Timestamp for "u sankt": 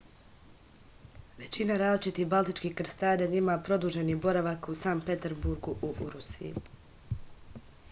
4.75-5.09